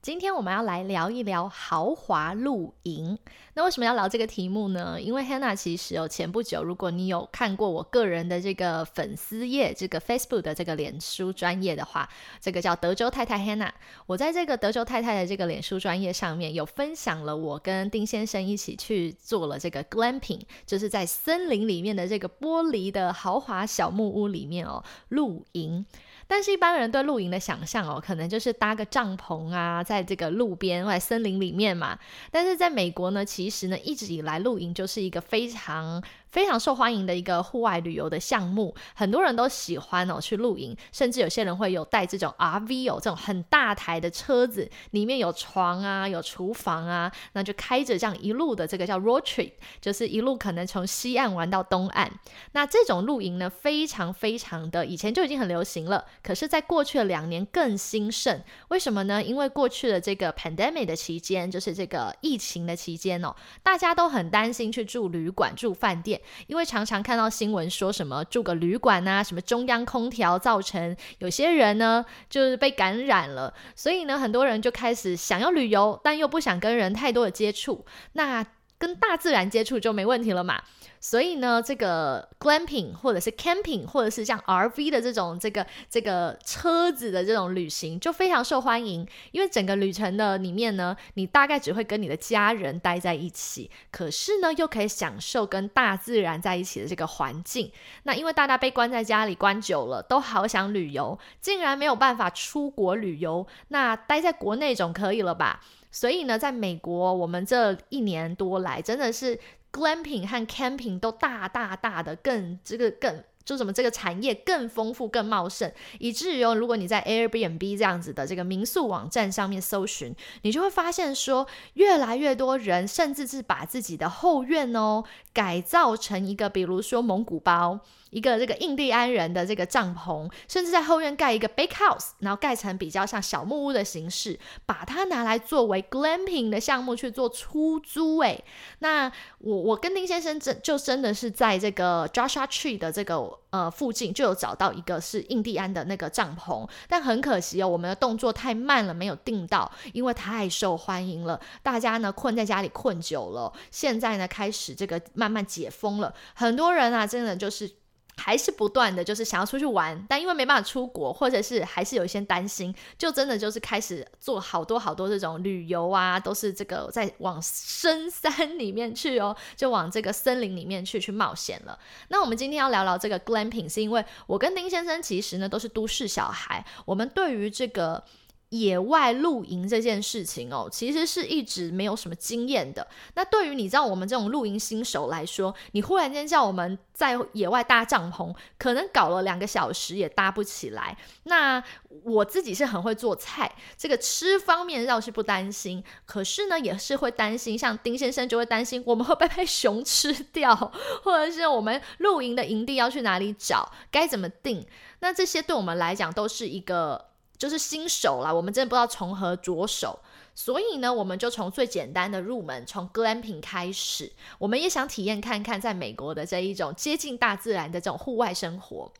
[0.00, 3.18] 今天我们要来聊一聊豪华露营。
[3.54, 5.00] 那为什么要聊这个题目呢？
[5.00, 12.08] 因为 Hannah 其实哦前不久，如果你有看过我个人的这个粉丝页，这个 Facebook 的这个脸书专业的话，
[12.40, 13.72] 这个叫德州太太 Hannah。
[14.06, 25.84] 我在这个德州太太的这个脸书专业上面有分享了我跟丁先生一起去做了这个 glamping，就是在森林里面的这个玻璃的豪华小木屋里面哦露营。
[26.28, 31.98] 但是，一般人对露营的想象哦，可能就是搭个帐篷啊，在这个路边或者森林里面嘛。
[32.30, 36.00] 但是，在美国呢，其实呢，一直以来露营就是一个非常。
[36.38, 49.50] 非常受欢迎的一个户外旅游的项目，很多人都喜欢哦去露营，甚至有些人会有带这种 RV 哦这种很大台的车子，里面有床啊，有厨房啊，那就开着这样一路的这个叫 road trip，
[49.80, 52.08] 就是一路可能从西岸玩到东岸。
[52.52, 58.40] 那这种露营呢，非常非常的以前就已经很流行了，可是，在过去的两年更兴盛。
[58.68, 59.20] 为什么呢？
[59.20, 66.20] 因为过去的这个 pandemic 的期间，就是这个疫情的期间哦，大家都很担心去住旅馆、住饭店。
[66.46, 78.44] 因为常常看到新闻说什么住个旅馆啊，什么中央空调造成有些人呢就是被感染了，所以呢很多人就开始想要旅游，但又不想跟人太多的接触，那
[78.78, 80.62] 跟大自然接触就没问题了嘛。
[81.00, 97.70] 所以呢，这个 glamping 或者是 camping 或者是像 RV 的这种这个这个车子的这种旅行就非常受欢迎，因为整个旅程的里面呢，你大概只会跟你的家人待在一起，可是呢又可以享受跟大自然在一起的这个环境。
[98.02, 105.60] 那因为大家被关在家里关久了，都好想旅游，竟然没有办法出国旅游，那待在国内总可以了吧？
[105.98, 109.38] 所以呢，在美国，我们这一年多来真的是。
[109.70, 125.04] glamping 和 camping 都大大大的更这个更就什么这个产业更丰富更茂盛，以至于哦，如果你在 Airbnb 这样子的这个民宿网站上面搜寻，你就会发现说，越来越多人甚至是把自己的后院哦
[125.34, 127.80] 改造成一个，比如说蒙古包。
[128.10, 138.18] 一个这个印第安人的这个帐篷，甚至在后院盖一个 bake house，然后盖成比较像小木屋的形式，把它拿来作为 glamping 的项目去做出租。
[138.18, 138.44] 诶，
[138.80, 157.77] 那我我跟丁先生真就真的是在这个 Joshua Tree 的这个呃附近就有找到一个是印第安的那个帐篷，但很可惜哦，我们的动作太慢了，没有订到，因为太受欢迎了，大家呢困在家里困久了，现在呢开始这个慢慢解封了，很多人啊真的就是。
[158.18, 171.78] 还是不断的就是想要出去玩，但因为没办法出国，或者是还是有一些担心，就真的就是开始做好多好多这种旅游啊，都是这个在往深山里面去哦，就往这个森林里面去去冒险了。
[172.08, 178.02] 那我们今天要聊聊这个 glamping，是因为我跟丁先生其实呢都是都市小孩，我们对于这个。
[178.50, 182.86] 野外露营这件事情哦，其实是一直没有什么经验的。
[183.14, 190.96] 那对于你知道我们这种露营新手来说，你忽然间叫我们在野外搭帐篷，可能搞了两个小时也搭不起来。
[191.24, 191.62] 那
[192.04, 197.58] 我自己是很会做菜，这个吃方面倒是不担心，可是呢也是会担心。
[197.58, 200.54] 像丁先生就会担心我们会被熊吃掉，
[201.02, 204.66] 或者是我们露营的营地要去哪里找，该怎么定？
[205.00, 207.07] 那这些对我们来讲都是一个。
[207.38, 209.98] 就是新手啦，我们真的不知道从何着手，
[210.34, 214.12] 所以呢，我们就从最简单的入门，从 glamping 开始。
[214.38, 218.90] 我们也想体验看看，在美国的这一种接近大自然的这种户外生活。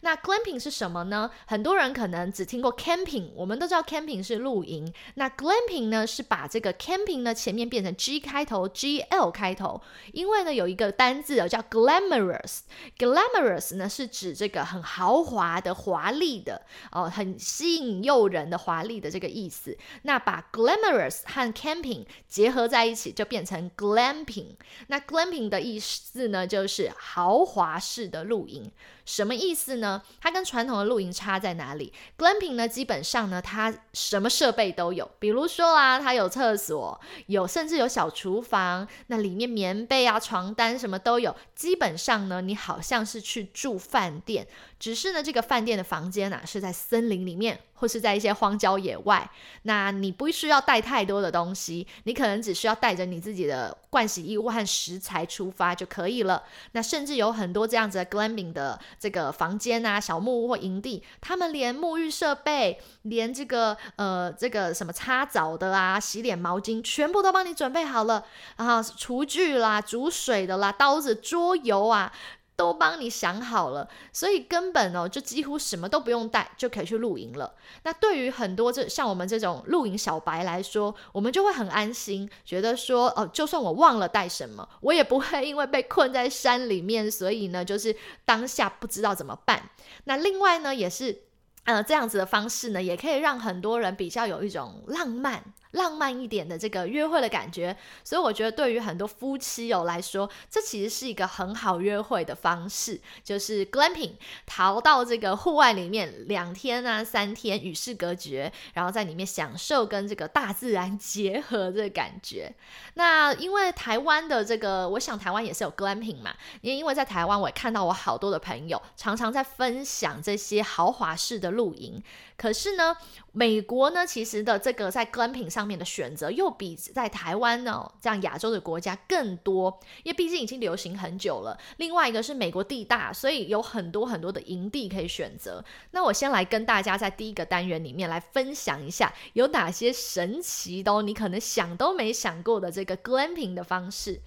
[0.00, 1.30] 那 glamping 是什么呢？
[1.46, 4.92] 很多人可能只听过 camping，我们都知道 camping 是露营。
[5.14, 9.80] 那 glamping 呢，是把这个 camping 呢前面变成 G 开头，G L 开头，
[10.12, 16.62] 因为呢有一个单字哦叫 glamorous，glamorous 呢是指这个很豪华的、华丽的
[16.92, 19.76] 哦，很吸引诱人的、华丽的这个意思。
[20.02, 24.56] 那把 glamorous 和 camping 结合在一起，就变成 glamping。
[24.88, 28.70] 那 glamping 的意思呢，就是豪华式的露营。
[29.08, 30.02] 什么意思呢？
[30.20, 41.34] 它跟传统的露营差在哪里？Glamping 呢，基本上呢，它什么设备都有，比如说啊，它有厕所，有甚至有小厨房，那里面棉被啊、床单什么都有。
[41.54, 44.46] 基本上呢，你好像是去住饭店，
[44.78, 47.60] 只是呢，这个饭店的房间啊是在森林里面。
[47.80, 49.30] 或是在一些荒郊野外，
[49.62, 56.42] 那你不需要带太多的东西，你可能只需要带着你自己的盥洗衣物和食材出发就可以了。
[56.72, 68.24] 那甚至有很多这样子的 glamping 的这个房间啊、小木屋或营地，他们连沐浴设备、连这个呃这个什么擦澡的啊、洗脸毛巾，全部都帮你准备好了
[68.56, 72.12] 啊，厨具啦、煮水的啦、刀子、桌游啊。
[72.58, 77.54] 都帮你想好了，所以根本哦，就几乎什么都不用带就可以去露营了。
[77.84, 87.94] 那对于很多这像我们这种露营小白来说，我们就会很安心，觉得说哦，就算我忘了带什么，我也不会因为被困在山里面，所以呢，就是
[88.24, 89.70] 当下不知道怎么办。
[90.04, 91.16] 那另外呢，也是
[91.62, 95.44] 呃这样子的方式呢，也可以让很多人比较有一种浪漫。
[95.72, 104.12] 浪漫一点的这个约会的感觉，所以我觉得对于很多夫妻友来说，这其实是一个很好约会的方式，就是 glamping，
[104.46, 112.54] 逃到这个户外里面两天啊三天与世隔绝，然后在里面享受跟这个大自然结合的感觉。
[112.94, 122.02] 那因为台湾的这个，我想台湾也是有 glamping 嘛，也因为在台湾我也看到我好多的朋友常常在分享这些豪华式的露营，
[122.36, 122.96] 可是呢，
[123.38, 125.68] 美国呢其实的这个在 glamping 上。
[125.68, 131.60] 面的选择又比在台湾呢这样亚洲的国家更多，因为毕竟已经流行很久了。
[131.76, 135.62] 另外一个是美国地大，所以有很多很多的营地可以选择。
[135.90, 144.18] 那我先来跟大家在第一个单元里面来分享一下有哪些神奇的，你可能想都没想过的这个 glamping 的方式。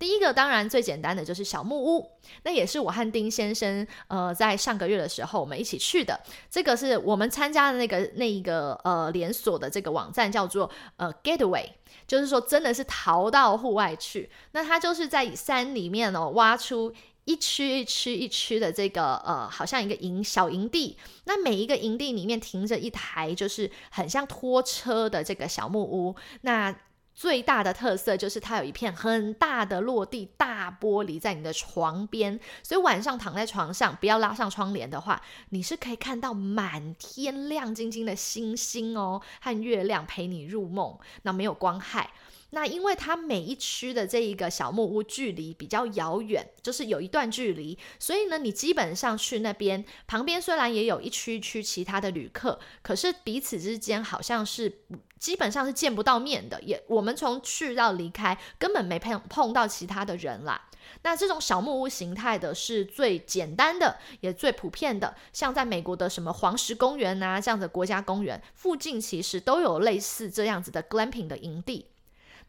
[0.00, 2.10] 第一个当然最简单的就是小木屋，
[2.42, 6.18] 那也是我和丁先生呃在上个月的时候我们一起去的。
[6.50, 11.66] 这个是我们参加的那个那一个呃连锁的这个网站叫做呃 Getaway，
[12.06, 14.30] 就是说真的是逃到户外去。
[14.52, 16.94] 那它就是在山里面哦挖出
[17.26, 26.74] 一区一区一区的这个呃好像一个营小营地，那每一个营地里面停着一台就是很像拖车的这个小木屋，那。
[27.20, 35.20] 最大的特色就是它有一片很大的落地大玻璃在你的床边，所以晚上躺在床上，不要拉上窗帘的话，
[35.50, 42.08] 你是可以看到满天亮晶晶的星星哦，和月亮陪你入梦，那没有光害。
[42.50, 54.80] 那因为它每一区的这一个小木屋距离比较遥远，就是有一段距离，所以呢，你基本上去那边旁边虽然也有一区区其他的旅客，可是彼此之间好像是
[55.18, 60.68] 基本上是见不到面的，也我们从去到离开根本没碰碰到其他的人啦。
[61.02, 71.86] 那这种小木屋形态的是最简单的，也最普遍的，像在美国的什么黄石公园啊这样的国家公园附近，其实都有类似这样子的 glamping 的营地。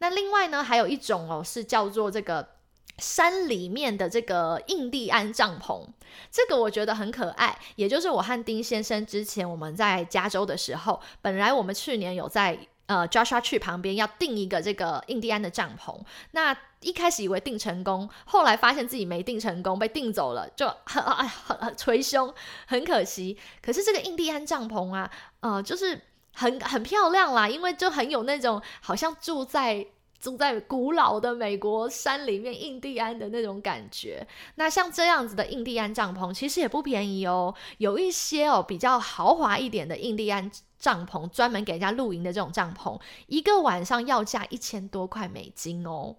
[0.01, 2.55] 那另外呢，还有一种哦，是叫做这个
[2.97, 5.85] 山里面的这个印第安帐篷，
[6.31, 7.55] 这个我觉得很可爱。
[7.75, 12.57] 也就是我和丁先生之前我们在加州的时候，本来我们去年有在
[12.87, 15.99] 呃 Joshua 去旁边要订一个这个印第安的帐篷，
[16.31, 22.33] 那一开始以为订成功，后来发现自己没订成功，被订走了，就很很很捶胸，
[22.65, 23.37] 很可惜。
[23.61, 25.11] 可是这个印第安帐篷啊，
[25.41, 26.01] 呃，就是。
[26.33, 29.85] 很很漂亮啦，因为就很有那种好像住在
[30.19, 34.27] 住在古老的美国山里面印第安的那种感觉。
[34.55, 46.15] 那像这样子的印第安帐篷其实也不便宜哦，有一些哦比较豪华一点的印第安帐篷，专门给人家露营的这种帐篷，一个晚上要价一千多块美金哦。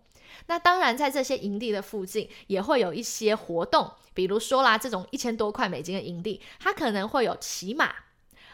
[0.46, 7.92] 那当然在这些营地的附近也会有一些活动，比如说啦，这种一千多块美金的营地，它可能会有骑马。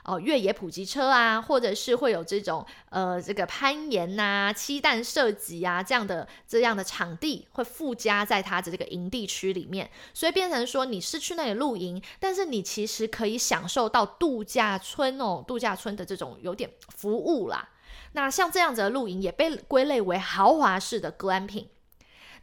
[0.08, 17.68] 哦，越野普及车啊，或者是会有这种呃，这个攀岩呐、漆弹射击啊这样的这样的场地会附加在它的这个营地区里面，所以变成说你是去那里露营，但是你其实可以享受到度假村哦，度假村的这种有点服务啦。
[18.12, 21.66] 那像这样子的露营也被归类为豪华式的 glamping。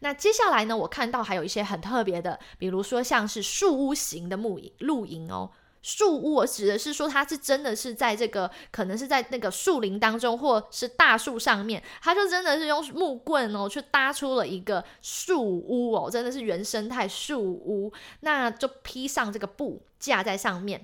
[0.02, 5.50] 那接下来呢，我看到还有一些很特别的，比如说像是树屋型的露营露营哦。
[5.86, 20.84] 树屋，我指的是说，它是真的是在这个，可能是在那个树林当中，或是大树上面，它就真的是用木棍哦，去搭出了一个树屋哦，真的是原生态树屋，那就披上这个布架在上面。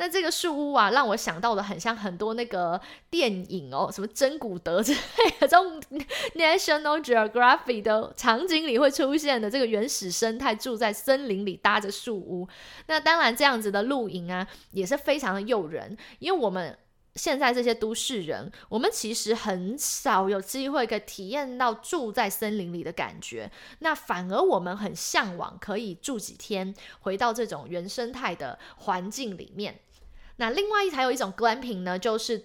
[0.00, 2.80] 那这个树屋啊，让我想到的很像很多那个
[3.10, 5.78] 电影哦，什么真古德之类的这种
[6.36, 12.48] National Geography 的场景里会出现的这个原始生态，住在森林里搭着树屋。
[12.86, 16.78] 那当然，这样子的露营啊，也是非常的诱人，因为我们。
[17.16, 23.50] 现在这些都市人，我们其实很少有机会可以体验到住在森林里的感觉。
[23.80, 29.80] 那反而我们很向往可以住几天，回到这种原生态的环境里面。
[30.40, 32.42] 那另外一还有一种 glamping 呢，就是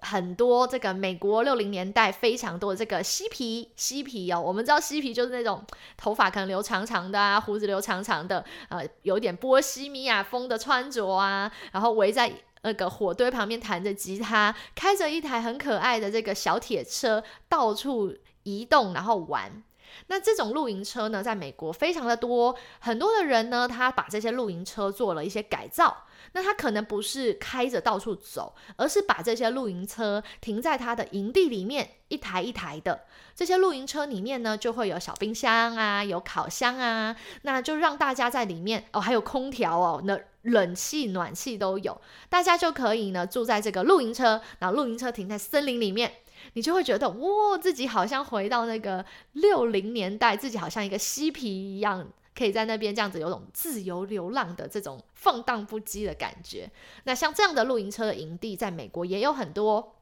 [0.00, 4.40] 很多这个美国六零年代非常多的这个嬉皮嬉皮哦。
[4.40, 5.64] 我们知道嬉皮就是那种
[5.96, 12.32] 头发可能留长长的啊，胡子留长长的，呃，有点波西米亚风的穿着啊，然后围在。
[12.62, 18.12] 那个火堆旁边弹着吉他，开着一台很可爱的这个小铁车，到处
[18.42, 19.62] 移动，然后玩。
[20.06, 26.04] 那这种露营车呢，在美国非常的多，很多的人呢，他把这些露营车做了一些改造。
[26.32, 33.04] 那他可能不是开着到处走，而是把这些露营车停在他的营地里面，一台一台的。
[33.34, 46.12] 这些露营车里面呢，就会有小冰箱啊，有烤箱啊，那就让大家在里面哦，还有空调哦，那冷气、暖气都有，大家就可以呢住在这个露营车，然后露营车停在森林里面，
[46.58, 52.08] 你就会觉得哇，自己好像回到那个六零年代，自己好像一个嬉皮一样。
[52.34, 56.68] 可以在那边这样子有种自由流浪的这种放荡不羁的感觉。
[57.04, 59.94] 那像这样的露营车的营地，在美国也有很多。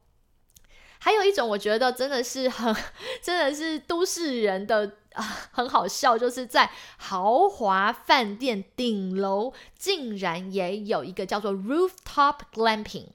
[0.97, 2.75] 还有一种，我觉得真的是很，
[3.21, 13.09] 真的是都市人的啊，很好笑，就是在豪华饭店顶楼，竟然也有一个叫做 rooftop glamping。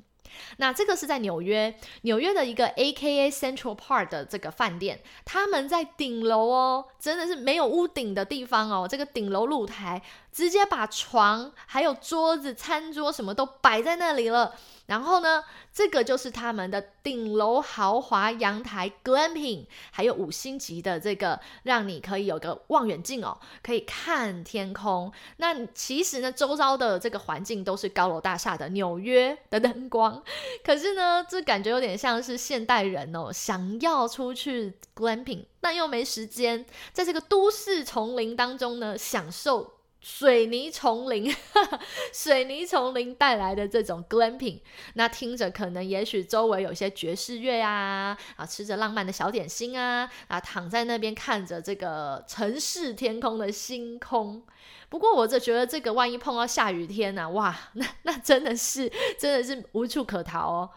[0.57, 14.55] 那这个是在纽约，纽约的一个 A.K.A Central Park 的这个饭店，他们在顶楼哦，真的是没有屋顶的地方哦，这个顶楼露台直接把床、还有桌子、餐桌什么都摆在那里了。
[14.93, 25.11] 然后呢，这个就是他们的顶楼豪华阳台 glamping，还有五星级的这个，让你可以有个望远镜哦，可以看天空。
[25.39, 30.23] 那其实呢，周遭的这个环境都是高楼大厦的纽约的灯光，
[30.63, 39.73] 可是呢，这感觉有点像是现代人哦，想要出去 glamping，但又没时间，在这个都市丛林当中呢，享受。
[40.03, 41.33] 水泥丛林，
[42.13, 44.59] 水泥丛林带来的这种 glamping，
[44.95, 54.43] 那听着可能也许周围有些爵士乐啊，啊，吃着浪漫的小点心啊，啊，躺在那边看着这个城市天空的星空。
[54.89, 60.71] 不过我这觉得这个万一碰到下雨天呢，哇，那那真的是真的是无处可逃哦。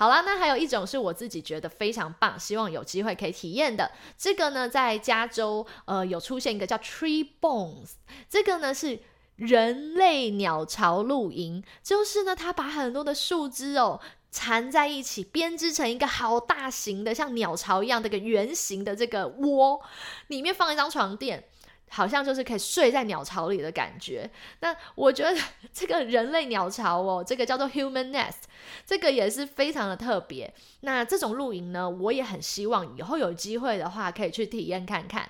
[0.00, 3.90] 好啦，那还有一种是我自己觉得非常棒，希望有机会可以体验的。
[4.16, 7.90] 这个呢，在加州，呃，有出现一个叫 Tree Bones，
[8.26, 9.00] 这个呢是
[9.36, 19.82] 人类鸟巢露营，就是呢，它把很多的树枝哦缠在一起，编织成一个好大型的像鸟巢一样的一个圆形的这个窝，
[20.28, 21.44] 里面放一张床垫。
[21.90, 24.30] 好像就是可以睡在鸟巢里的感觉。
[24.60, 25.36] 那我觉得
[25.72, 28.44] 这个人类鸟巢哦，这个叫做 Human Nest，
[28.86, 30.52] 这个也是非常的特别。
[30.80, 35.28] 那这种露营呢，我也很希望以后有机会的话可以去体验看看。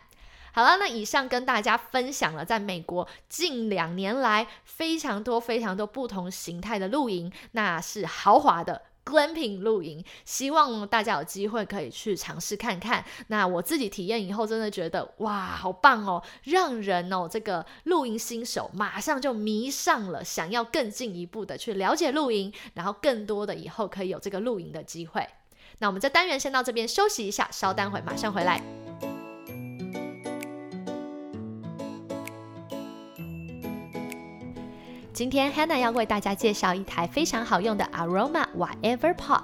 [0.53, 8.83] 好了，那以上跟大家分享了在美国近两年来非常多非常多不同形态的露营，那是豪华的。
[9.05, 13.05] Glamping 露营，希望大家有机会可以去尝试看看。
[13.29, 25.27] 那我自己体验以后，真的觉得哇，好棒哦，让人哦这个露营新手马上就迷上了，想要更进一步的去了解露营，然后更多的以后可以有这个露营的机会。
[25.79, 28.63] 那我们在单元先到这边休息一下，稍待会马上回来。
[35.21, 39.43] 今天 Hannah 要为大家介绍一台非常好用的 Aroma Whatever Pot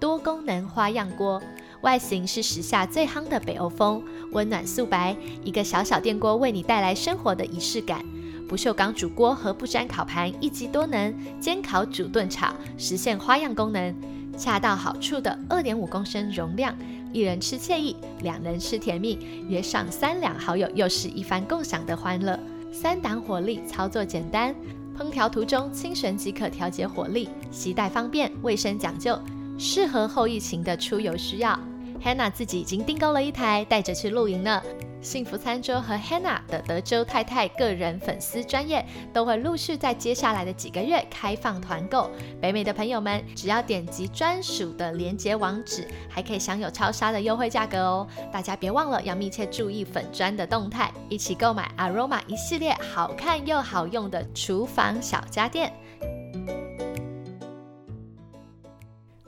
[0.00, 1.42] 多功能花样锅，
[1.82, 8.02] 外形是时下最夯的北欧风，温暖素白，一个小小电锅为你带来生活的仪式感。
[8.48, 13.94] 不锈钢主锅和不粘烤盘一机多能，煎烤煮炖炒，实现花样功能，
[14.34, 16.74] 恰到好处的二点五公升容量，
[17.12, 22.40] 一人吃惬意，两人吃甜蜜，约上三两好友又是一番共享的欢乐。
[22.72, 24.54] 三档火力，操作简单。
[24.98, 29.16] 烹调途中轻旋即可调节火力，携带方便，卫生讲究，
[29.56, 31.56] 适合后疫情的出游需要。
[32.04, 34.60] Hannah 自己已经订购了一台，带着去露营呢。
[35.00, 42.10] 幸福餐桌和 Hannah 的德州太太个人粉丝专业都会陆续在接下来的几个月开放团购。
[42.40, 48.06] 北美的朋友们只要点击专属的连接网址，还可以享有超杀的优惠价格哦！
[48.32, 55.72] 大家别忘了要密切注意粉砖的动态，一起购买 Aroma 一系列好看又好用的厨房小家电。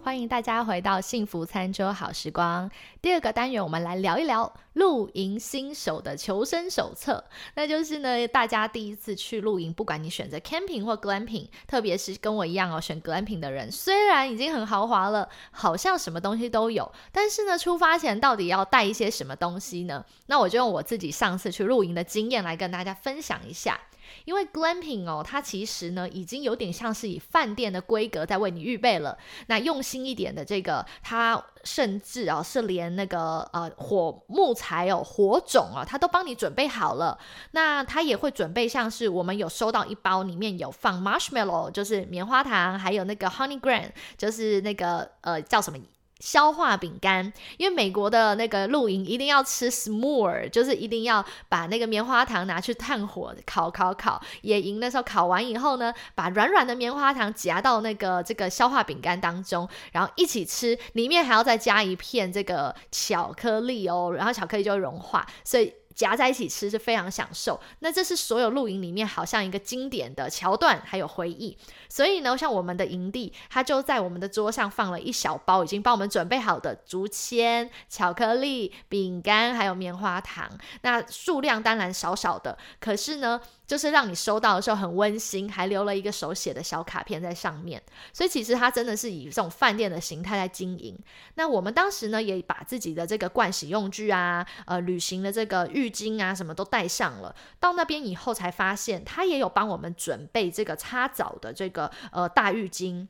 [0.02, 2.70] 欢迎大家回到幸福餐桌好时光。
[3.02, 7.22] 第二个单元，我们来聊一聊露营新手的求生手册。
[7.54, 20.02] 那就是呢，大家第一次去露营，不管你选择 camping 或 glamping，特别是跟我一样哦，选 glamping 的人，虽然已经很豪华了，好像什么东西都有，但是呢，出发前到底要带一些什么东西呢？
[20.26, 23.78] 那我就用我自己上次去露营的经验来跟大家分享一下。
[24.24, 29.16] 因为 glamping 哦，它其实呢已经有点像是以饭店的规格在为你预备了。
[29.46, 37.18] 那用心一点的这个，它甚至啊是连那个呃火木材哦、火种啊，它都帮你准备好了。
[37.52, 45.78] 那它也会准备像是我们有收到一包，里面有放 marshmallow，就是棉花糖，还有那个 honey grain，就是那个呃叫什么？
[46.20, 54.22] 消化饼干，因为美国的那个露营一定要吃 s'more，就是一定要把那个棉花糖拿去炭火烤烤烤。
[54.42, 65.72] 野营的时候烤完以后呢，把软软的棉花糖夹到那个这个消化饼干当中，然后一起吃，里面还要再加一片这个巧克力哦，然后巧克力就会融化，所以。
[66.00, 71.54] 夹在一起吃是非常享受，那这是所有露营里面好像一个经典的桥段，还有回忆。
[71.90, 80.50] 所以呢，像我们的营地，它就在我们的桌上放了一小包已经帮我们准备好的竹签、巧克力、饼干，还有棉花糖。
[80.80, 83.38] 那数量当然少少的，可是呢。
[83.70, 87.80] 就是让你收到的时候很温馨，还留了一个手写的小卡片在上面。
[88.12, 90.98] 所以其实它真的是以这种饭店的形态在经营。
[91.36, 97.32] 那我们当时呢，也把自己的这个盥洗用具啊、呃旅行的这个浴巾啊什么都带上了。
[97.60, 103.06] 到那边以后才发现，他也有帮我们准备这个擦澡的这个呃大浴巾。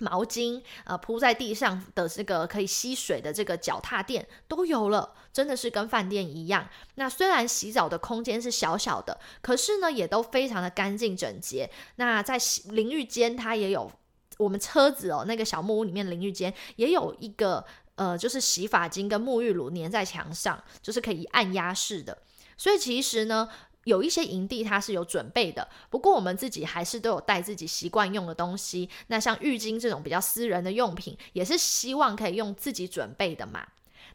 [0.00, 6.68] 毛巾，呃，铺在地上的这个可以吸水的这个脚踏垫都有了，真的是跟饭店一样。
[6.96, 11.70] 那虽然洗澡的空间是小小的，可是呢，也都非常的干净整洁。
[11.96, 12.38] 那在
[12.70, 13.90] 淋浴间，它也有
[14.38, 17.64] 我们车子哦，那个小木屋里面淋浴间也有一个，
[17.94, 22.18] 呃，就是洗发精跟沐浴乳粘在墙上，就是可以按压式的。
[22.56, 23.48] 所以其实呢。
[23.84, 28.88] 有一些营地它是有准备的，不过我们自己还是都有带自己习惯用的东西。
[29.06, 33.66] 那像浴巾这种比较私人的用品，也是希望可以用自己准备的嘛。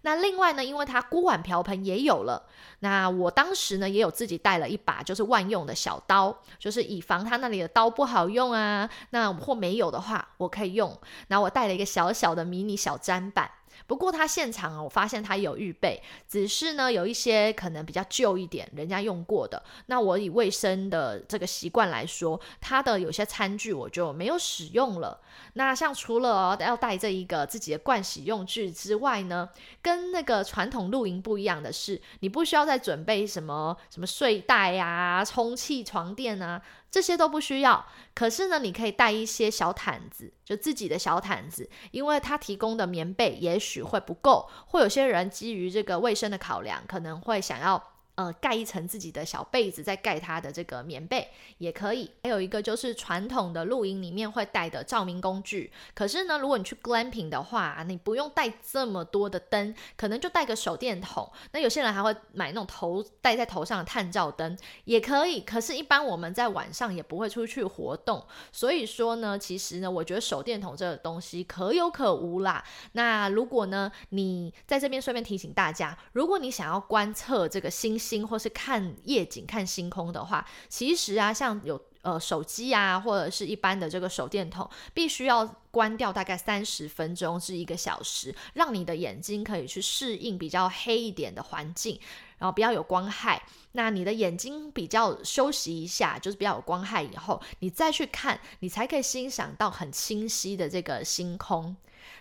[0.02, 2.48] 那另外呢，因为它锅碗瓢盆也有了，
[2.82, 8.88] 那我当时呢也有自己带了一把就是万用的小刀，就是以防它那里的刀不好用啊。
[9.10, 10.96] 那或没有的话，我可以用。
[11.30, 13.50] 那我带了一个小小的迷你小砧板。
[13.88, 19.62] 不过他现场啊，我发现他有预备，只是呢有一些可能比较旧一点，人家用过的。
[19.86, 25.20] 那我以卫生的这个习惯来说，他的有些餐具我就没有使用了。
[25.54, 29.50] 那像除了要带这一个自己的盥洗用具之外呢，
[29.82, 36.62] 跟那个传统露营不一样的是，你不需要再准备什么什么睡袋呀、充气床垫啊。
[36.96, 47.95] 这些都不需要，可是呢，你可以带一些小毯子，就自己的小毯子，因为他提供的棉被也许会不够，或有些人基于这个卫生的考量，可能会想要。
[48.16, 52.10] 呃，盖一层自己的小被子，再盖它的这个棉被也可以。
[52.24, 55.70] 还有一个就是传统的露营里面会带的照明工具。
[55.94, 61.30] 可是呢，如果你去 glamping 的话，你不用带这么多的灯，可能就带个手电筒。
[61.52, 65.42] 那有些人还会买那种头戴在头上的探照灯，也可以。
[65.42, 72.64] 可是，一般我们在晚上也不会出去活动，所以说呢，其实呢，我觉得手电筒这个东西可有可无啦。
[72.94, 78.00] 那如果呢，你在这边顺便提醒大家，如果你想要观测这个星。
[78.06, 92.00] 星或是看夜景、看星空的话，其实啊，像有呃手机啊，或者是一般的这个手电筒，必须要关掉大概三十分钟至一个小时，让你的眼睛可以去适应比较黑一点的环境，
[92.38, 93.42] 然后不要有光害。
[93.72, 101.76] 那你的眼睛比较休息一下，就是比较有光害以后，你再去看，你才可以欣赏到很清晰的这个星空。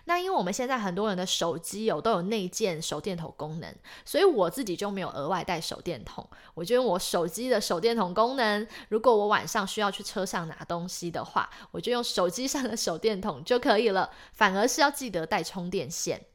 [0.05, 3.73] 那因为我们现在很多人的手机有都有内建手电筒功能，
[4.05, 6.27] 所以我自己就没有额外带手电筒。
[6.53, 14.11] 我觉得我手机的手电筒功能，如果我晚上需要去车上拿东西的话，我就用手机上的手电筒就可以了。
[14.31, 16.25] 反而是要记得带充电线。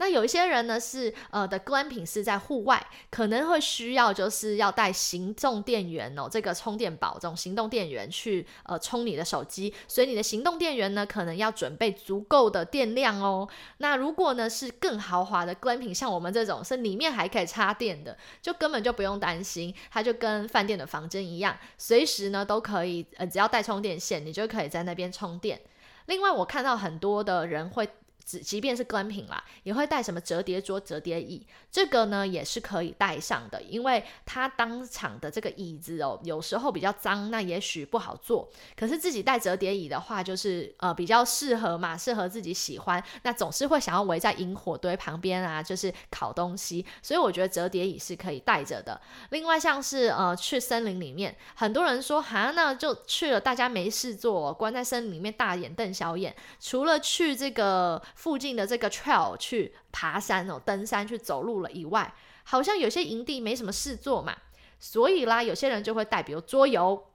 [0.00, 13.46] 那有一些人呢是呃的观品是在户外，可能会需要就是要带行动电源哦，这个充电宝这种行动电源去呃充你的手机，所以你的行动电源呢可能要准备足够的电量哦。
[13.76, 25.60] 那如果呢是更豪华的观品像我们这种是里面还可以插电的，就根本就不用担心，它就跟饭店的房间一样，随时呢都可以呃只要带充电线，你就可以在那边充电。
[26.06, 27.86] 另外我看到很多的人会。
[28.24, 38.48] 即即便是 glamping 啦，也会带什么折叠桌、折叠椅，这个呢也是可以带上的，因为它当场的这个椅子哦，有时候比较脏，那也许不好坐。
[38.76, 49.00] 可是自己带折叠椅的话，就是呃比较适合嘛，适合自己喜欢，那总是会想要围在萤火堆旁边啊，就是烤东西，所以我觉得折叠椅是可以带着的。
[49.30, 58.00] 另外像是呃去森林里面，很多人说哈，那就去了，大家没事做，关在森林里面大眼瞪小眼，除了去这个。
[58.14, 64.36] 附近的这个 trail 去爬山哦，登山去走路了以外，好像有些营地没什么事做嘛，
[64.78, 67.06] 所以啦，有些人就会带，比如桌游，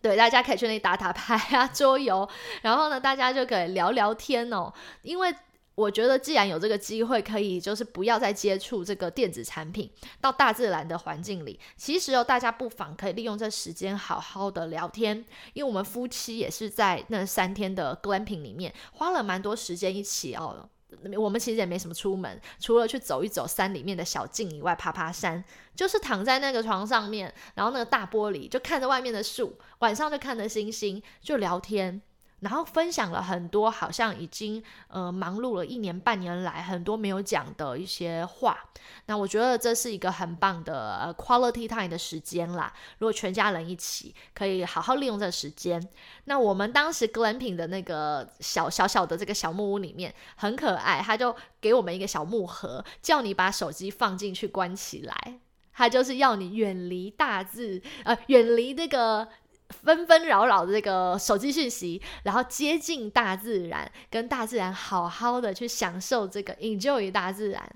[0.00, 2.28] 对，大家可以去那里打打牌啊，桌游，
[2.62, 5.34] 然后呢，大家就可以聊聊天哦，因为。
[5.74, 11.58] 我觉得，既然有这个机会，可以就是不要再接触这个电子产品，到大自然的环境里。
[11.76, 15.16] 其实哦，大家不妨可以利用这时间好好的聊天，
[15.54, 20.68] 因为我们夫妻也是在那三天的 glamping 里面花了蛮多时间一起哦。
[21.16, 25.42] 我们其实也没什么出门，除了去走一走山里面的小径以外，爬爬山，
[25.74, 32.02] 就是躺在那个床上面，然后那个大玻璃就看着外面的树，晚上就看着星星，就聊天。
[32.42, 38.58] 然后分享了很多，好像已经呃忙碌了一年半年来很多没有讲的一些话。
[39.06, 42.72] 那我觉得这是一个很棒的呃 quality time 的时间啦。
[42.98, 45.80] 如果全家人一起，可以好好利用这时间。
[46.24, 55.38] 那我们当时 glamping 的那个小小小的这个小木屋里面很可爱，他就给我们一个小木盒，叫你把手机放进去关起来。
[55.72, 59.28] 他就是要你远离大自，呃，远离那个。
[59.72, 67.68] 纷纷扰扰的这个手机讯息，然后接近大自然，跟大自然好好的去享受这个 enjoy 大自然。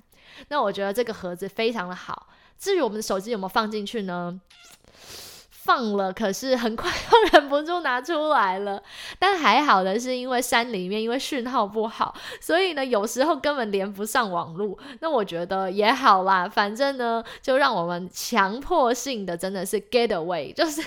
[0.49, 2.29] 那我觉得这个盒子非常的好。
[2.59, 4.41] 至于我们的手机有没有放进去呢？
[5.67, 8.81] 放了，可是很快又忍不住拿出来了。
[9.19, 14.79] 但还好的是，因为山里面因为讯号不好，所以呢有时候根本连不上网络。
[15.01, 20.81] 那我觉得也好啦，反正呢就让我们强迫性的真的是 get away，就是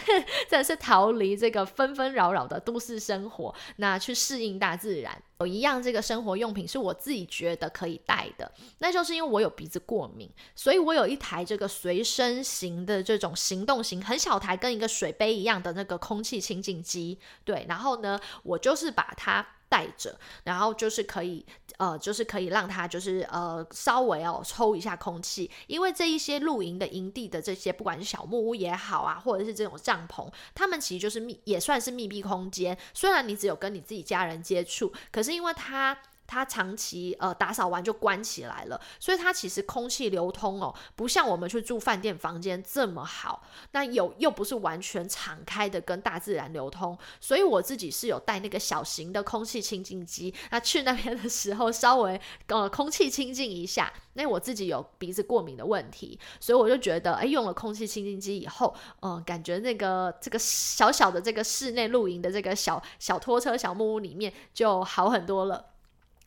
[0.50, 5.22] 真的是逃离这个纷纷扰扰的都市生活，那去适应大自然。
[5.40, 17.18] 有一样这个生活用品是我自己觉得可以带的，那就是因为我有鼻子过敏，所以我有一台这个随身型的这种行动型很小台，跟一个水杯一样的那个空气清净机。
[17.46, 19.46] 对，然后呢，我就是把它。
[19.70, 21.46] 带着，然后就是可以，
[21.78, 32.78] 呃，就是可以让他就是呃稍微哦抽一下空气，因为这一些露营的营地的这些，不管是小木屋也好啊，或者是这种帐篷，他们其实就是密，也算是密闭空间。
[32.94, 35.98] 虽然你只有跟你自己家人接触，可是因为他。
[36.30, 43.42] 它长期呃打扫完就关起来了，所以它其实空气流通哦，不像我们去住饭店房间这么好。
[43.72, 50.32] 那有又不是完全敞开的跟大自然流通，所以我自己是有带那个小型的空气清净机。
[50.52, 65.66] 那去那边的时候稍微呃空气清净一下，那我自己有鼻子过敏的问题，所以我就觉得哎用了空气清净机以后，嗯感觉那个这个小小的这个室内露营的这个小小拖车小木屋里面就好很多了。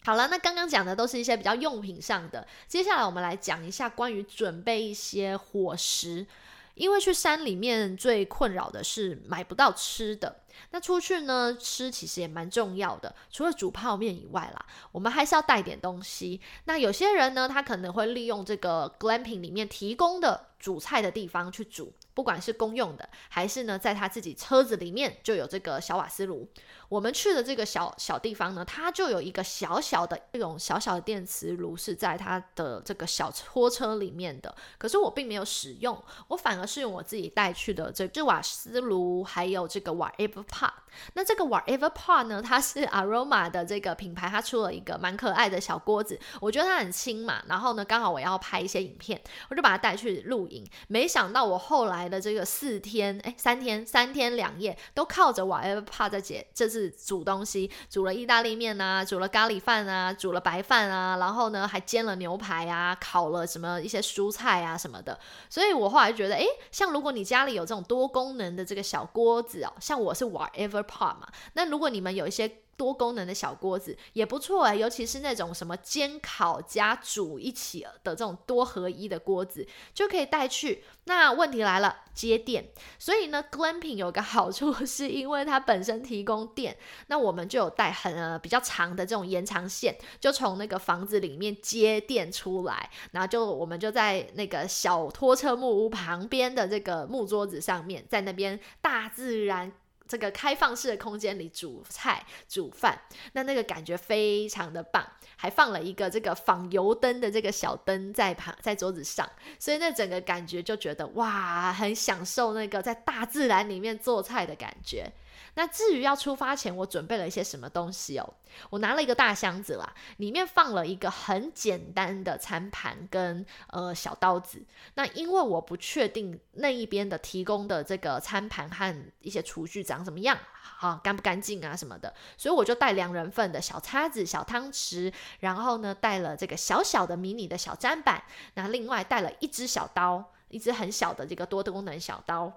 [0.04, 6.26] 好了，那刚刚讲的都是一些比较用品上的，接下来我们来讲一下关于准备一些伙食，
[6.74, 10.40] 因为去山里面最困扰的是买不到吃的。
[10.70, 16.40] 那出去呢吃其实也蛮重要的，除了煮泡面以外啦，我们还是要带点东西。
[16.64, 21.92] 那有些人呢，他可能会利用这个 glamping 里面提供的煮菜的地方去煮。
[22.14, 26.48] 不管是公用的，还是呢，在他自己车子里面就有这个小瓦斯炉。
[26.88, 34.54] 我们去的这个小小地方呢，它就有一个小小的这种小小的电磁炉，是在它的这个小拖车里面的。
[34.76, 35.98] 可是我并没有使用，
[36.28, 40.70] 我反而是用我自己带去的这这瓦斯炉，还有这个 whatever pot。
[41.14, 46.20] 那这个 whatever pot 呢，它是 Aroma 的这个品牌，它出了一个蛮可爱的小锅子。
[46.42, 50.62] 我觉得它很轻嘛，然后呢，刚好我要拍一些影片，我就把它带去露营。
[50.88, 52.01] 没想到我后来。
[52.02, 65.16] 来的这个四天，哎，三天，三天两夜都靠着 whatever part 在解，这是煮东西，煮了意大利面啊，煮了咖喱饭啊，煮了白饭啊，然后呢还煎了牛排啊，烤了什么一些蔬菜啊什么的。
[65.48, 72.61] 所以我后来觉得，哎，像如果你家里有这种多功能的这个小锅子哦，像我是 whatever part 嘛，那如果你们有一些。
[72.76, 80.84] 多功能的小锅子也不错哎，尤其是那种什么煎烤加煮一起的这种多合一的锅子，就可以带去。
[81.04, 82.70] 那问题来了，接电。
[82.98, 86.76] 所以呢， glamping 有个好处，是因为它本身提供电，
[87.08, 99.72] 那我们就有带很呃比较长的这种延长线，就从那个房子里面接电出来，然后就我们就在那个小拖车木屋旁边的这个木桌子上面，在那边大自然。
[100.12, 103.00] 这个开放式的空间里煮菜煮饭，
[103.32, 105.02] 那那个感觉非常的棒，
[105.36, 109.26] 还放了一个这个仿油灯的这个小灯在旁在桌子上，
[109.58, 115.10] 所以那整个感觉就觉得哇，很享受那个在大自然里面做菜的感觉。
[115.54, 118.34] 那至于要出发前，我准备了一些什么东西哦？
[118.70, 124.62] 我拿了一个大箱子啦，里面放了一个很简单的餐盘跟呃小刀子。
[124.94, 140.32] 那因为我不确定那一边的提供的这个餐盘和一些厨具长什么样，好干不干净啊什么的，所以我就带两人份的小叉子、小汤匙，然后呢带了这个小小的迷你的小砧板，那另外带了一只小刀。
[140.48, 142.52] 一支很小的这个多功能小刀，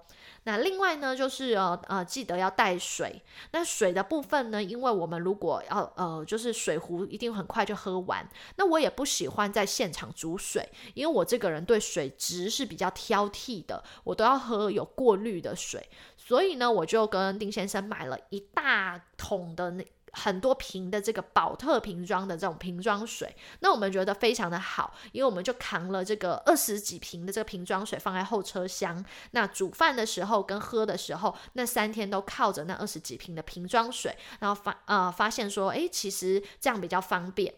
[0.46, 3.20] 那另外呢，就是呃呃，记得要带水。
[3.50, 8.24] 那水的部分呢，因为我们如果要呃，就是水壶一定很快就喝完。
[8.54, 15.88] 那我也不喜欢在现场煮水，因为我这个人对水质是比较挑剔的，我都要喝有过滤的水。
[16.16, 19.84] 所以呢，我就跟丁先生买了一大桶的那。
[20.18, 37.52] 很多瓶的这个宝特瓶装的这种瓶装水，那我们觉得非常的好，因为我们就扛了这个二十几瓶的这个瓶装水放在后车厢，那煮饭的时候跟喝的时候，那三天都靠着那二十几瓶的瓶装水，然后发呃发现说，诶，其实这样比较方便。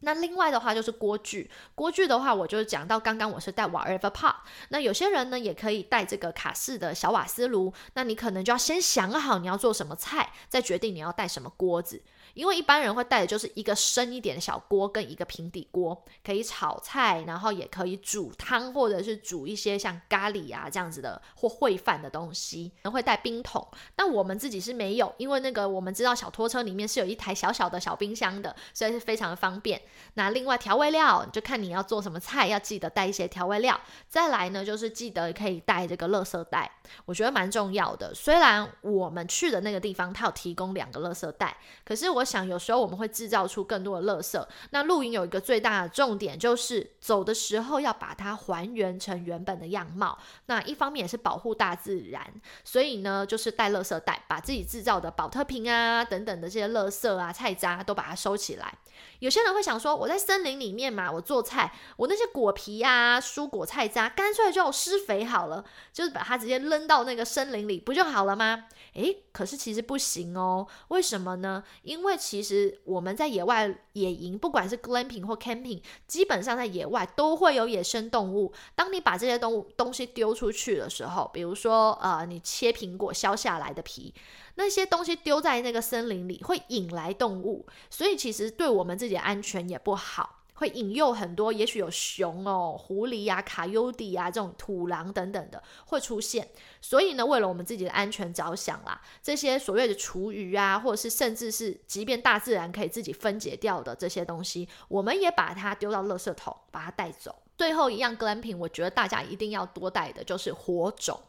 [0.00, 4.34] 那另外的话就是锅具，锅具的话，我就讲到刚刚我是带瓦 ever pot，
[4.68, 12.02] 那有些人呢也可以带这个卡式的小瓦斯炉，那你可能就要先想好你要做什么菜，再决定你要带什么锅子。
[12.36, 22.70] 因为一般人会带的就是一个深一点的小锅跟一个平底锅，可以炒菜，然后也可以煮汤或者是煮一些像咖喱啊这样子的或烩饭的东西。
[22.84, 29.80] 会带冰桶，但我们自己是没有，因为那个我们知道小拖车里面是有一台小小的小冰箱的，所以是非常的方便。
[30.12, 33.80] 那另外调味料就看你要做什么菜，要记得带一些调味料。
[34.10, 36.70] 再来呢，就是记得可以带这个垃圾袋，
[37.06, 38.14] 我觉得蛮重要的。
[38.14, 42.25] 虽然我们去的那个地方它有提供两个垃圾袋，可是我。
[42.26, 44.46] 想有时候我们会制造出更多的垃圾。
[44.70, 50.18] 那露营有一个最大的重点，就是走的时候要把它还原成原本的样貌。
[50.46, 52.22] 那一方面也是保护大自然，
[52.64, 58.74] 所以呢，就是带垃圾袋，把自己制造的保特瓶啊等等的这些垃圾啊菜渣都把它收起来。
[59.20, 68.64] 有些人会想说，我在森林里面嘛，我做菜，我那些果皮啊、蔬果菜渣，干脆就施肥好了，就是把它直接扔到那个森林里，不就好了吗？
[68.94, 70.66] 诶，可是其实不行哦。
[70.88, 71.62] 为什么呢？
[71.82, 78.52] 因为其实我们在野外野营，不管是 glamping 或 camping，基本上在野外都会有野生动物。
[78.74, 84.14] 当你把这些动物东西丢出去的时候，比如说呃，你切苹果削下来的皮。
[84.56, 96.48] 那些东西丢在那个森林里，会引来动物，所以其实对我们自己的安全也不好，会引诱很多，也许有熊哦、狐狸呀、卡尤迪啊这种土狼等等的会出现。
[96.80, 107.34] 所以呢，为了我们自己的安全着想啦，这些所谓的厨余啊，或者是甚至是即便大自然可以自己分解掉的这些东西，我们也把它丢到垃圾桶，把它带走。
[107.58, 111.20] 最后一样 glamping，我觉得大家一定要多带的就是火种。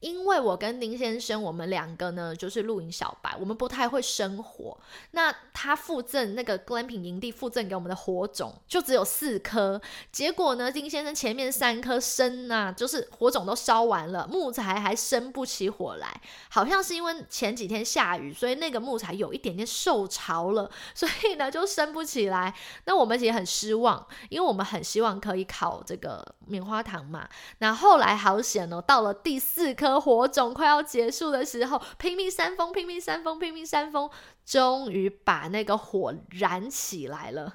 [0.00, 4.78] 因为我跟丁先生，我们两个呢就是露营小白，我们不太会生火。
[5.10, 9.78] 那他附赠那个 glamping 营地附赠给我们的火种就只有四颗，
[10.10, 16.20] 结果呢，丁先生前面三颗生啊，就是火种都烧完了，木材还生不起火来。
[16.48, 22.54] 好像是因为前几天下雨，所以那个木材有一点点受潮了，所以呢就生不起来。
[22.86, 27.28] 那我们也很失望，因为我们很希望可以烤这个棉花糖嘛。
[27.58, 29.89] 那后来好险哦，到了第四颗。
[29.98, 34.10] 火种快要结束的时候，拼命扇风，拼命扇风，拼命扇风。
[34.46, 37.54] 终于把那个火燃起来了，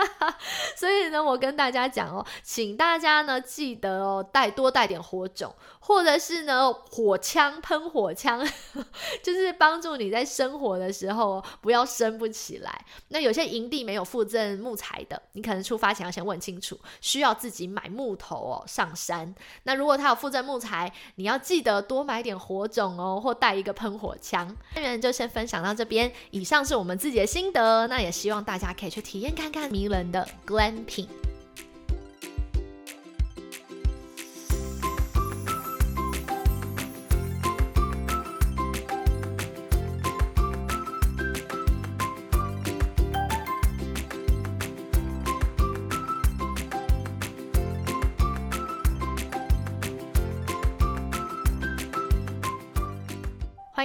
[0.74, 8.42] 所以呢，我跟大家讲哦，请大家呢记得哦，带多带点火种，或者是呢火枪喷火枪，
[9.22, 12.86] 就是帮助你在生火的时候不要生不起来。
[13.08, 19.34] 那有些营地没有附赠木材的，你可能出发前要先问清楚，需要自己买木头哦上山。
[19.64, 24.52] 那如果他有附赠木材，你要记记得多买点火种哦，或带一个喷火枪。
[24.74, 26.10] 那元就先分享到这边。
[26.32, 31.06] 以上是我们自己的心得，那也希望大家可以去体验看看迷人的 glamping。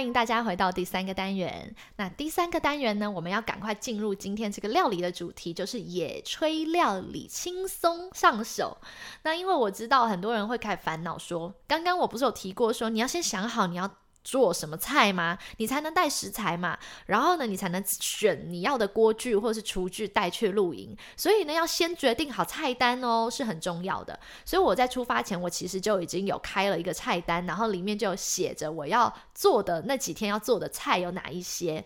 [0.00, 1.74] 欢迎大家回到第三个单元。
[1.96, 8.78] 那第三个单元呢，我们要赶快进入今天这个料理的主题，就是野炊料理，轻松上手。
[9.24, 13.94] 那因为我知道很多人会开始烦恼说，刚刚我不是有提过说，你要先想好你要
[14.30, 15.36] 做什么菜吗？
[15.56, 16.78] 你才能带食材嘛。
[17.06, 20.96] 然后呢，你才能选你要的锅具或是厨具带去露营。
[21.16, 24.18] 所以呢，要先决定好菜单哦，是很重要的。
[24.44, 31.84] 所以我在出发前，我其实就已经有开了一个菜单，然后里面就写着我要做的那几天要做的菜有哪一些。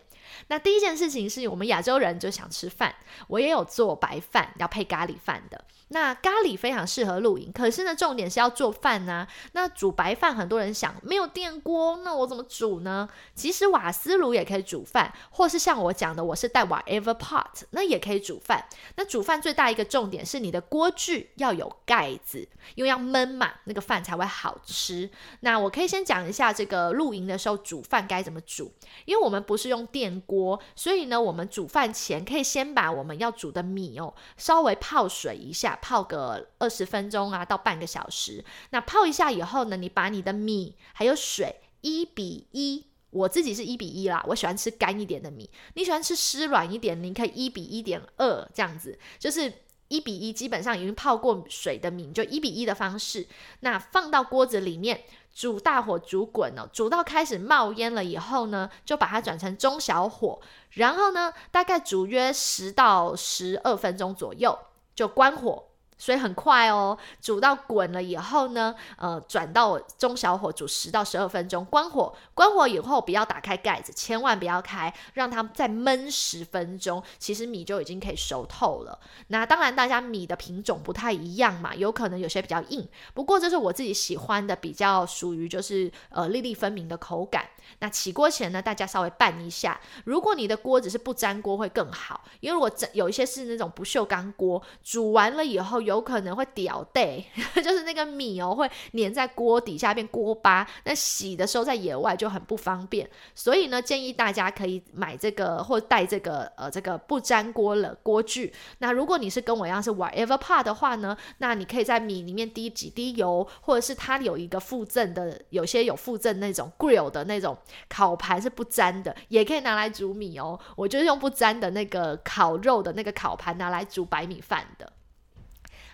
[0.48, 2.94] 那第一件事情是我们亚洲人就想吃饭，
[3.28, 5.64] 我也有做白饭要配咖喱饭的。
[5.88, 9.26] 那咖喱非常适合露营，可是呢，重点是要做饭呢。
[9.52, 13.08] 那煮白饭，很多人想没有电锅，那我怎么煮呢？
[13.34, 18.66] 其实瓦斯炉也可以煮饭，或是像我讲的，我是带瓦 ever pot，那也可以煮饭。
[18.96, 25.08] 那煮饭最大一个重点是你的锅具要有盖子，因为要焖嘛，那个饭才会好吃。
[25.40, 28.72] 那我可以先讲一下这个露营的时候煮饭该怎么煮，
[29.04, 35.78] 因为我们不是用电锅，所以呢，我们煮饭前可以先把我们要煮的米哦稍微泡水一下。
[35.82, 38.44] 泡个二十分钟啊，到半个小时。
[38.70, 45.50] 那泡一下以后呢，你把你的米还有水一比一，我自己是一比一啦，我喜欢吃干一点的米。
[45.74, 49.52] 你喜欢吃湿软一点，你可以一比一点二这样子，就是
[49.88, 53.26] 一比一，基本上已经泡过水的米，就一比一的方式。
[53.60, 55.02] 那放到锅子里面
[55.34, 64.56] 煮，大火煮滚了，煮到开始冒烟了以后呢，就把它转成中小火，然后呢，大概煮约十到十二分钟左右。
[64.94, 65.64] 就关火，
[65.96, 66.96] 所以很快哦。
[67.20, 72.14] 煮到滚了以后呢，呃，转到中小火煮十到十二分钟，关火。
[72.34, 77.02] 关火以后不要打开盖子，千万不要开，让它再焖十分钟。
[77.18, 78.98] 其实米就已经可以熟透了。
[79.28, 82.86] 那当然，大家米的品种不太一样嘛，有可能有些比较硬。
[83.14, 87.48] 不过这是我自己喜欢的，比较属于就是呃粒粒分明的口感。
[87.78, 89.80] 那起锅前呢，大家稍微拌一下。
[90.04, 97.22] 如果你的锅子是不粘锅会更好，因为如果有一些是那种不锈钢锅，煮完了以后有可能会掉带，
[97.56, 103.08] 就是那个米哦会粘在锅底下变锅巴，那洗的时候在野外就很不方便。
[103.34, 108.52] 所以呢，建议大家可以买这个或带这个呃这个不粘锅的锅具。
[108.78, 117.56] 那如果你是跟我一样是 whatever part 的话呢，那你可以在米里面滴几滴油，或者是它有一个附赠的，有些有附赠那种 grill 的那种。
[117.88, 120.58] 烤盘是不粘的，也可以拿来煮米哦。
[120.74, 124.92] 我就是用不粘的那个烤肉的那个烤盘拿来煮白米饭的。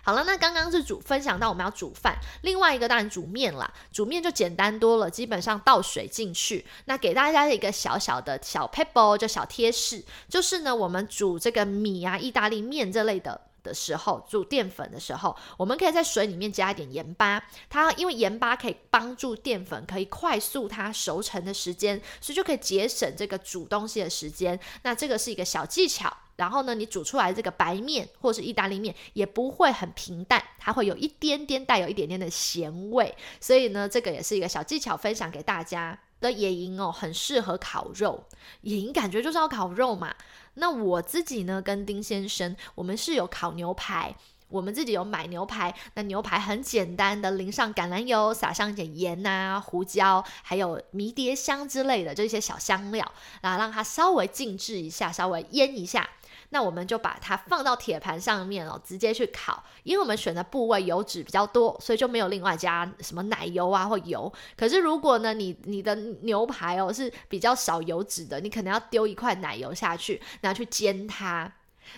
[0.03, 3.71] 好了，那刚刚是煮分享到我们要煮饭，另外一个当然煮面啦。
[3.91, 6.65] 煮面就简单多了，基本上倒水进去。
[6.85, 13.41] 那给大家一个小小的小 pebble，就小贴士，就是呢，我们煮这个米啊、意大利面这类的。
[13.63, 24.59] 的时候煮淀粉的时候，我们可以在水里面加一点盐巴，它因为盐巴可以帮助淀粉可以快速它熟成的时间，所以就可以节省这个煮东西的时间。
[24.83, 26.15] 那这个是一个小技巧。
[26.37, 33.15] 然后呢，你煮出来这个白面或是意大利面也不会很平淡，它会有一点点带有一点点的咸味。
[33.39, 35.99] 所以呢，这个也是一个小技巧分享给大家。
[36.21, 38.23] 的野营哦，很适合烤肉。
[38.61, 40.15] 野营感觉就是要烤肉嘛。
[40.53, 44.15] 那我自己呢，跟丁先生，我们是有烤牛排，
[44.49, 45.73] 我们自己有买牛排。
[45.95, 53.09] 那牛排很简单的，淋上橄榄油，撒上一点盐啊、胡椒，还有迷迭香之类的这些小香料，
[53.41, 56.09] 然后让它稍微静置一下，稍微腌一下。
[56.53, 59.63] 那我们就把它放到铁盘上面哦，直接去烤。
[59.83, 64.31] 因为我们选的部位油脂比较多，所以就没有另外加什么奶油啊或油。
[64.55, 71.51] 可是如果呢，你你的牛排哦是比较少油脂的，你可能要丢一块奶油下去，拿去煎它。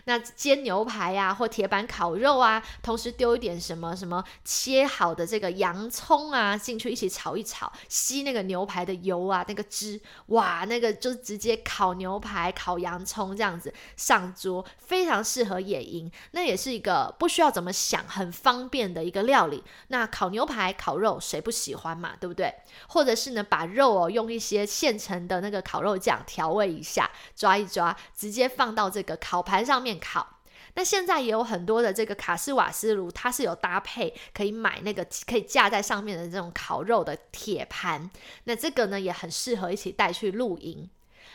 [0.06, 16.12] 那煎牛排呀，或铁板烤肉啊，同时丢一点什么什么切好的这个洋葱啊进去一起炒一炒，吸那个牛排的油啊，那个汁，哇，那个就直接烤牛排、烤洋葱这样子上桌，非常适合野营。
[16.32, 19.64] 那也是一个不需要怎么想，很方便的一个料理。
[19.90, 22.54] 那烤牛排、烤肉谁不喜欢嘛，对不对？
[22.88, 29.73] 或者是呢，把肉哦用一些现成的那个烤肉酱调味一下，抓一抓，直接放到这个烤盘上。
[29.74, 30.38] 上面烤，
[30.76, 38.08] 那现在也有很多的这个卡式瓦斯炉，它是有搭配可以买那个可以架在上面的这种烤肉的铁盘，
[38.44, 40.88] 那这个呢也很适合一起带去露营。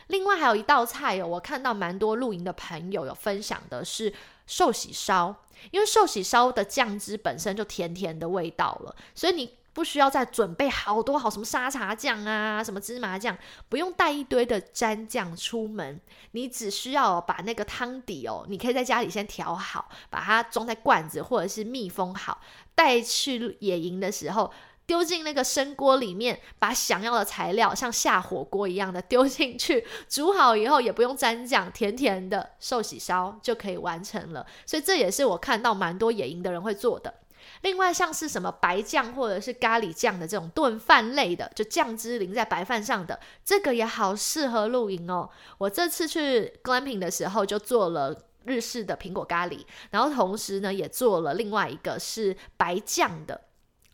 [0.06, 4.14] 另外还有一道菜哦，我看到蛮多露营的朋友有分享的是
[4.46, 5.34] 寿喜烧，
[5.72, 9.57] 因为寿喜烧的酱汁本身就甜甜的味道了，所以你。
[9.72, 13.36] 不需要再准备好多好什么沙茶酱啊，什么芝麻酱，
[13.68, 16.00] 不用带一堆的蘸酱出门，
[16.32, 22.40] 你只需要把那个汤底哦，你可以在家里先调好，把它装在罐子或者是密封好，
[22.74, 24.52] 带去野营的时候
[24.84, 34.44] 丢进那个生锅里面，把想要的材料像下火锅一样的丢进去，煮好以后也不用蘸酱，甜甜的寿喜烧就可以完成了。
[34.66, 37.14] 所以这也是我看到蛮多野营的人会做的。
[37.62, 45.28] 另外像是什么白酱或者是咖喱酱的这种炖饭类的，就酱汁淋在白饭上的，这个也好适合露营哦。
[45.58, 53.40] 我这次去 glamping 的时候就做了日式的苹果咖喱，然后同时呢也做了另外一个是白酱的，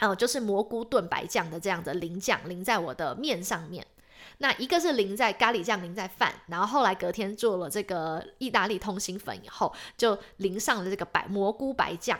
[0.00, 3.86] 哦，就是蘑菇炖白酱的这样的淋酱淋在我的面上面。
[4.38, 12.18] 那一个是淋在咖喱酱淋在饭，然后后来隔天做了这个意大利通心粉以后，就淋上了这个白蘑菇白酱。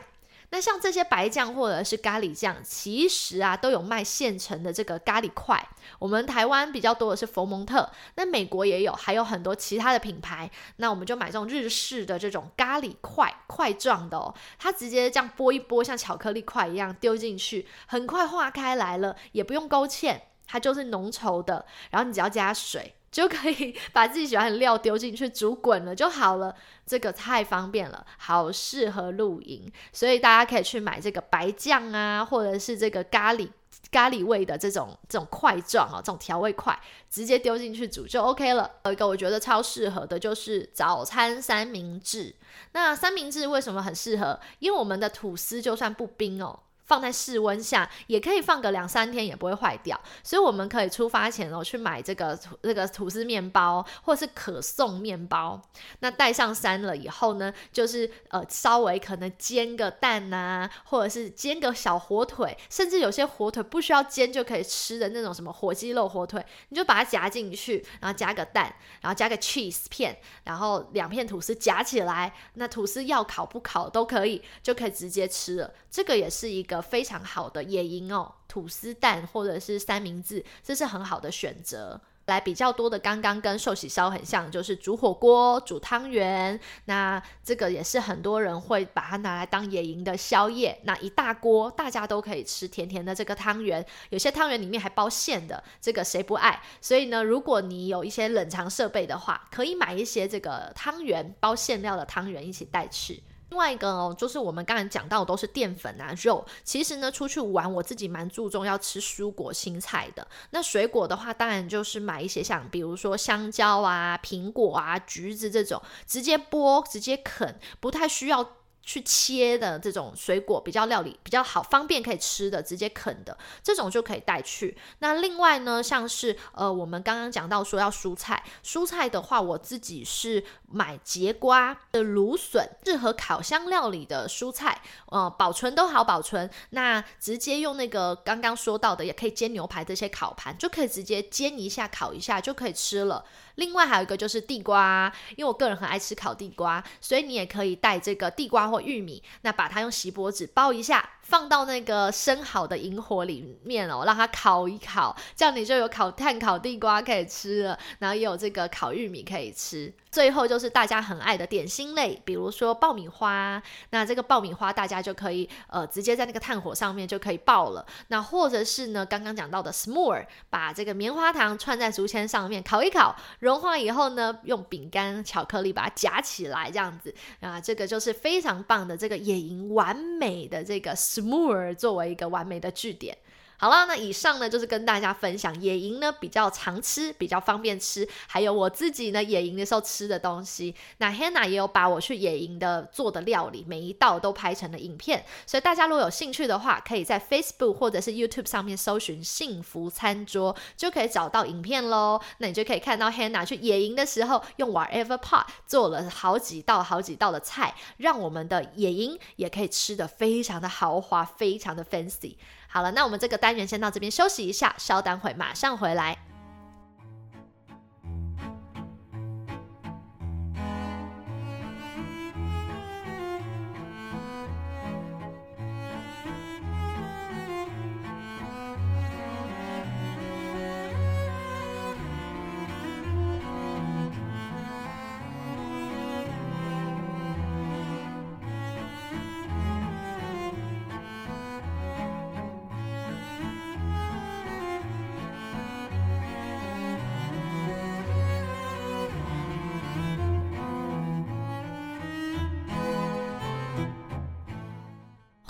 [0.49, 5.67] 那像这些白酱或者是咖喱酱，其实啊都有卖现成的这个咖喱块。
[5.99, 10.49] 我们台湾比较多的是佛蒙特，那美国也有，还有很多其他的品牌。
[10.77, 20.19] 那我们就买这种日式的这种咖喱块块状的哦，它直接这样剥一剥，像巧克力块一样丢进去，很快化开来了，也不用勾芡。
[20.47, 26.53] 它就是浓稠的，然后你只要加水就可以 把自己喜欢的料丢进去煮滚了就好了。
[26.85, 33.49] 这个太方便了，好适合露营，所以大家可以去买这个白酱啊，或者是这个咖喱
[33.89, 36.77] 咖喱味的这种这种块状哦，这种调味块，
[37.09, 38.69] 直接丢进去煮就 OK 了。
[38.83, 42.35] 有一个我觉得超适合的就是早餐三明治。
[42.73, 44.37] 那三明治为什么很适合？
[44.59, 46.59] 因为我们的吐司就算不冰哦。
[46.85, 49.99] 放在室温下也可以放个两三天，也不会坏掉。
[50.23, 55.59] 所以我们可以出发前哦去买这个这个吐司面包，或是可颂面包。
[55.99, 68.71] 那带上山了以后呢，就是呃稍微可能煎个蛋呐，或者是煎个小火腿，甚至有些火腿不需要煎就可以吃的那种什么火鸡肉火腿，你就把它夹进去，然后加个蛋，
[69.01, 75.73] 然后加个 cheese 片，然后两片吐司夹起来，那吐司要烤不烤都可以，就可以直接吃了。
[75.89, 76.74] 这个也是一个。
[76.81, 82.01] 非常好的野营哦，吐司蛋或者是三明治，这是很好的选择。
[82.25, 86.59] 来比较多的，刚刚跟寿喜烧很像，就是煮火锅、煮汤圆。
[86.85, 90.75] 那这个也是很多人会把它拿来当野营的宵夜。
[90.85, 93.85] 那一大锅，大家都可以吃甜甜的这个汤圆。
[94.09, 96.59] 有些汤圆里面还包馅的，这个谁不爱？
[96.81, 103.21] 所以呢，如果你有一些冷藏设备的话，可以买一些这个汤圆包馅料的汤圆一起带去。
[103.55, 106.45] 另外一个哦，就是我们刚才讲到的都是淀粉啊肉。
[106.65, 110.27] 其实呢，出去玩我自己蛮注重要吃蔬果青菜的。
[110.49, 118.45] 那水果的话，当然就是买一些像比如说香蕉啊、苹果啊、橘子这种，直接剥直接啃，不太需要。
[118.85, 124.77] 去切的这种水果比较料理比较好，方便可以吃的，直接啃的这种就可以带去。
[124.99, 136.47] 那另外呢，像是呃，我们刚刚讲到说要蔬菜，蔬菜的话，我自己是买节瓜的芦笋，适合烤箱料理的蔬菜，呃，保存都好保存。
[136.69, 143.25] 那直接用那个刚刚说到的，也可以煎牛排这些烤盘，就可以直接煎一下、烤一下就可以吃了。
[143.55, 159.91] 另外还有一个就是地瓜，因为我个人很爱吃烤地瓜，所以你也可以带这个地瓜或玉米，那把它用锡箔纸包一下，放到那个生好的萤火里面哦，让它烤一烤，这样你就有烤炭烤地瓜可以吃了，然后也有这个烤玉米可以吃。
[160.11, 167.85] 最后就是大家很爱的点心类，比如说爆米花，那这个爆米花大家就可以呃直接在那个炭火上面就可以爆了。
[168.07, 183.17] 那或者是呢，刚刚讲到的 s'more，把这个棉花糖串在竹签上面烤一烤，融化以后呢，用饼干巧克力把它夹起来，这样子啊，这个就是非常棒的这个野营完美的这个 s'more 作为一个完美的句点。
[183.57, 190.75] 好了，那以上呢就是跟大家分享野营呢比较常吃、比较方便吃，还有我自己呢野营的时候吃的东西。
[190.97, 202.19] 那 Hannah 也有把我去野营的做的料理每一道都拍成了影片，所以大家如果有兴趣的话，可以在 Facebook 或者是 YouTube 上面搜寻“幸福餐桌”，就可以找到影片喽。
[202.39, 212.35] 那你就可以看到 Hannah 去野营的时候用 Whatever Pot 做了好几道、好几道的菜，让我们的野营也可以吃的非常的豪华、非常的 fancy。
[212.75, 216.24] 好了，那我们这个单元先到这边休息一下，稍等会马上回来。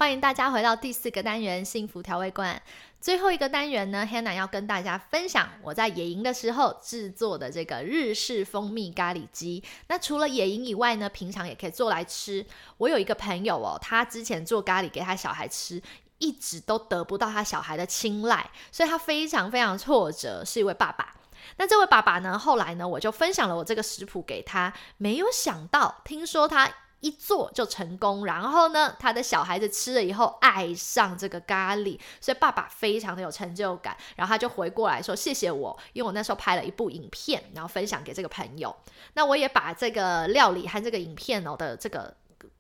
[0.05, 2.61] 欢迎大家回到第四个单元——幸福调味罐。
[3.01, 9.63] 最后一个单元呢，Hannah 要跟大家分享我在野营的时候制作的这个日式蜂蜜咖喱鸡。
[9.87, 12.45] 那除了野营以外呢，平常也可以做来吃。
[12.77, 15.81] 我有一个朋友哦，他之前做咖喱给他小孩吃，
[16.19, 21.15] 一直都得不到他小孩的青睐，所以他非常非常挫折，是一位爸爸。
[21.57, 26.71] 那这位爸爸呢，后来呢，我就分享了我这个食谱给他，没有想到，听说他。
[27.05, 38.75] 一做就成功，然后呢，他的小孩子吃了以后爱上这个咖喱，所以爸爸非常的有成就感，然后他就回过来说谢谢我，因为我那时候拍了一部影片，然后分享给这个朋友，
[39.13, 42.15] 那我也把这个料理和这个影片哦的这个。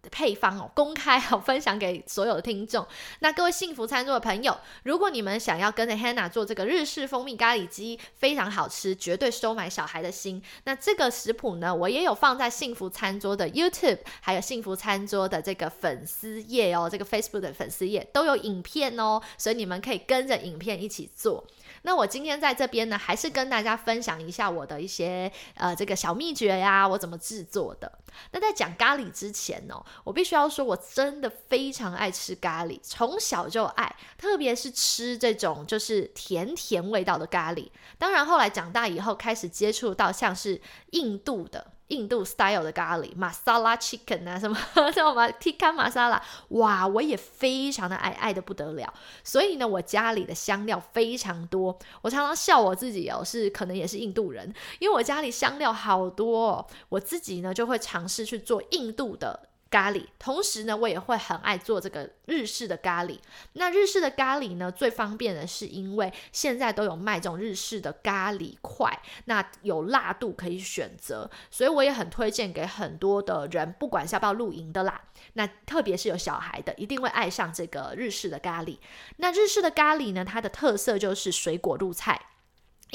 [0.09, 2.85] 配方哦，公开好 分享给所有的听众。
[3.19, 10.41] 那各位幸福餐桌的朋友，如果你们想要跟着 Hannah 做这个日式蜂蜜咖喱鸡，非常好吃，绝对收买小孩的心。
[10.63, 21.45] 那这个食谱呢，我也有放在幸福餐桌的 YouTube，还有幸福餐桌的这个粉丝页哦，这个 Facebook 的粉丝页都有影片哦，所以你们可以跟着影片一起做。
[21.85, 27.99] 那我今天在这边呢，还是跟大家分享一下我的一些呃这个小秘诀呀，我怎么制作的。
[28.31, 37.69] 那在讲咖喱之前呢，我必须要说，我真的非常爱吃咖喱，从小就爱，特别是吃这种就是甜甜味道的咖喱。
[37.99, 40.59] 当然后来长大以后，开始接触到像是
[40.91, 41.74] 印度的。
[41.89, 44.57] 印度 style 的咖喱，masala chicken 啊，什么
[44.91, 46.19] 叫什么 tikka masala，
[46.49, 48.91] 哇，我也非常的爱，爱的不得了。
[49.23, 59.49] 所以呢，我家里的香料非常多，我常常笑我自己哦，是可能也是印度人，因为我家里香料好多，哦我自己呢就会尝试去做印度的。
[59.75, 63.19] 咖喱，同时呢，我也会很爱做这个日式的咖喱。
[63.53, 75.01] 那日式的咖喱呢，最方便的是因为现在都有卖这种日式的咖喱块，那有辣度可以选择，所以我也很推荐给很多的人，不管是要不要露营的啦，
[75.33, 78.77] 那特别是有小孩的，一定会爱上这个日式的咖喱。
[79.17, 82.21] 那日式的咖喱呢，它的特色就是水果入菜。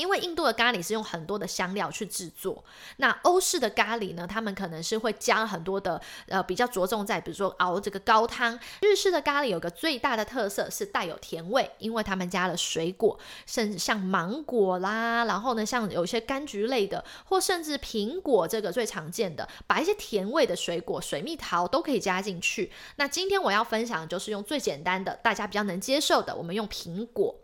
[0.01, 2.65] 因为印度的咖喱是用很多的香料去制作，
[2.97, 8.59] 那欧式的咖喱呢，他们可能是会加很多的，呃，比较着重在比如说熬这个高汤。
[8.81, 22.73] 日式的咖喱有个最大的特色是带有甜味，因为他们加了水果，甚至像芒果啦，然后呢，像有一些柑橘类的，或甚至苹果这个最常见的，把一些甜味的水果，水蜜桃都可以加进去。
[22.97, 27.35] 那今天我要分享的就是用最简单的，大家比较能接受的，我们用苹果。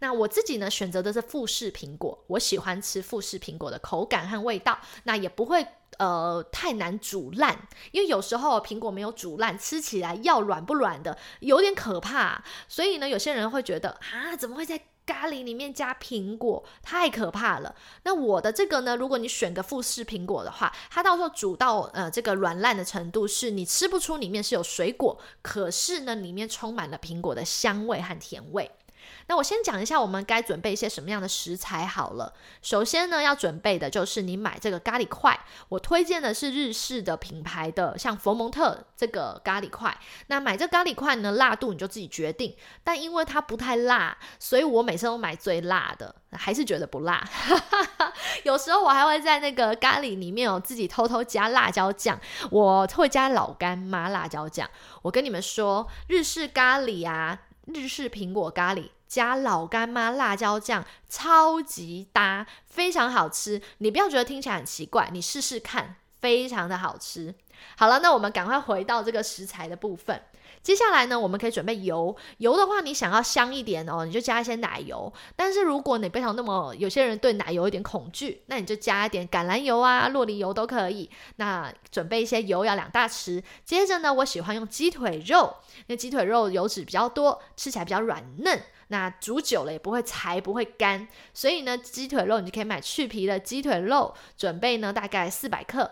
[0.00, 5.66] 那我自己呢，选择的是富士苹果，我喜欢吃富士苹果的口感和味道，那也不会
[5.98, 12.42] 呃太难煮烂，因为有时候苹果没有煮烂，吃起来要软不软的，有点可怕。
[12.66, 17.74] 所以呢，有些人会觉得啊，怎么会在咖喱里面加苹果，太可怕了。
[18.04, 28.70] 那我的这个呢，如果你选个富士苹果的话，它到时候煮到呃这个软烂的程度，是你吃不出里面是有水果，可是呢，里面充满了苹果的香味和甜味。
[29.26, 32.32] 那我先讲一下，我们该准备一些什么样的食材好了。
[32.62, 35.38] 首先呢，要准备的就是你买这个咖喱块，
[35.68, 39.96] 我推荐的是日式的品牌的，像佛蒙特这个咖喱块。
[40.26, 42.56] 那买这咖喱块呢，辣度你就自己决定。
[42.82, 47.22] 但因为它不太辣，所以我每次都买最辣的，还是觉得不辣。
[48.44, 52.18] 有时候我还会在那个咖喱里面哦，自己偷偷加辣椒酱，
[52.50, 54.68] 我会加老干妈辣椒酱。
[55.02, 58.90] 我跟你们说，日式咖喱啊，日式苹果咖喱。
[59.06, 63.60] 加老干妈辣椒酱超级搭，非常好吃。
[63.78, 67.34] 你不要觉得听起来很奇怪，你试试看，非常的好吃。
[67.76, 70.22] 好了，那我们赶快回到这个食材的部分。
[70.62, 72.14] 接下来呢，我们可以准备油。
[72.38, 75.10] 油的话，你想要香一点哦，你就加一些奶油。
[75.34, 81.08] 但是如果你不想那么，有些人对奶油有点恐惧，那你就加一点橄榄油啊、洛梨油都可以。
[81.36, 83.42] 那准备一些油要两大匙。
[83.64, 88.62] 接着呢，我喜欢用鸡腿肉，因为鸡腿肉油脂比较多，吃起来比较软嫩。
[88.88, 91.08] 那煮久了也不会柴，不会干。
[91.32, 95.90] 所以呢，鸡腿肉你就可以买去皮的鸡腿肉，准备呢大概四百克。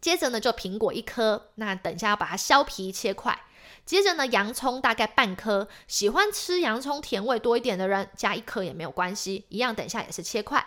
[0.00, 3.38] 接着呢，就苹果一颗，那等一下要把它削皮切块。
[3.84, 10.66] 接着呢，洋葱大概半颗，喜欢吃洋葱甜味多一点的人加一颗也没有关系，一样等下也是切块。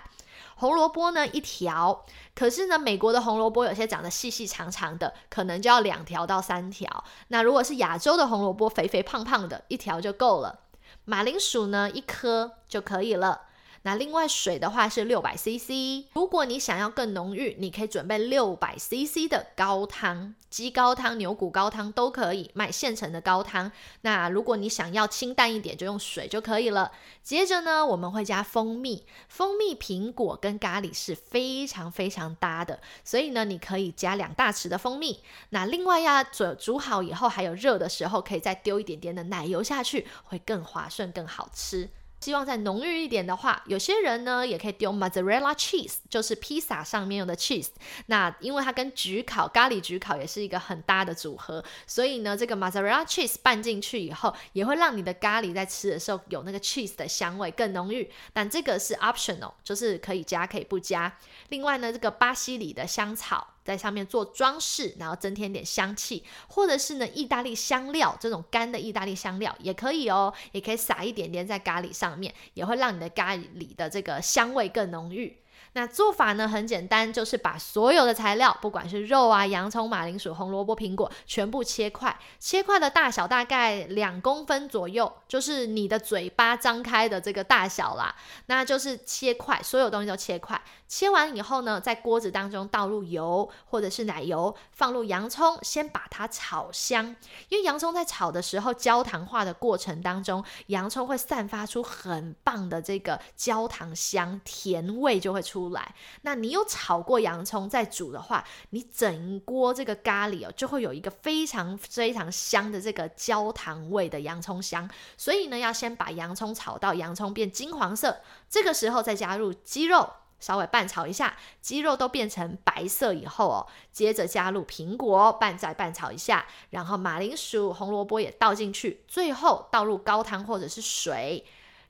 [0.55, 2.05] 红萝卜呢一条，
[2.36, 7.03] 可是呢，美国的红萝卜有些长得细细长长的，可能就要两条到三条。
[7.28, 10.61] 那如果是亚洲的红萝卜，肥肥胖胖的，一条就够了。
[11.05, 13.47] 马铃薯呢一颗就可以了。
[13.88, 16.08] 那另外水的话是六百 CC。
[16.12, 23.72] 如果你想要更浓郁，你可以准备六百 CC 的高汤，鸡高汤、牛骨高汤都可以买现成的高汤。
[24.02, 26.92] 那如果你想要清淡一点，就用水就可以了。
[27.24, 35.22] 接着呢，我们会加蜂蜜，蜂蜜苹果跟咖喱是非常非常搭的，所以呢，你可以加两大匙的蜂蜜。
[35.52, 41.90] 那另外呀，煮煮好以后还有热的时候，可以再丢一点点的奶油下去，会更滑顺、更好吃。
[42.28, 47.69] 希望再浓郁一点的话，有些人呢也可以丢 mozzarella cheese，就是披萨上面用的 cheese。
[48.07, 58.11] 那因为它跟焗烤咖喱焗烤也是一个很搭的组合，所以呢，这个 mozzarella cheese 拌进去以后，也会让你的咖喱在吃的时候有那个 cheese 的香味更浓郁。
[58.34, 61.17] 但这个是 optional，就是可以加可以不加。
[61.47, 63.53] 另外呢，这个巴西里的香草。
[63.68, 75.38] 在上面做装饰，然后增添点香气，或者是呢，意大利香料这种干的意大利香料也可以哦，也可以撒一点点在咖喱上面，也会让你的咖喱的这个香味更浓郁。
[75.78, 88.15] 那做法呢很简单，就是把所有的材料，不管是肉啊、洋葱、马铃薯、红萝卜、苹果，全部切块，切块的大小大概两公分左右，就是你的嘴巴张开的这个大小啦。
[88.47, 90.59] 那就是切块，所有东西都切块。
[90.88, 97.15] 切完以后呢，在锅子当中倒入油或者是奶油，放入洋葱，先把它炒香。
[97.49, 105.66] 因为洋葱在炒的时候，焦糖化的过程当中，洋葱会散发出很棒的这个焦糖香，甜味就会出。
[105.68, 114.89] 出来，那你有炒过洋葱再煮的话，你整锅这个咖喱哦，就会有一个非常非常香的这个焦糖味的洋葱香。
[115.18, 120.09] 所以呢，要先把洋葱炒到洋葱变金黄色，这个时候再加入鸡肉，
[120.39, 131.45] 稍微拌炒一下，鸡肉都变成白色以后哦，接着加入苹果，拌再拌炒一下，然后马铃薯、红萝卜也倒进去，最后倒入高汤或者是水。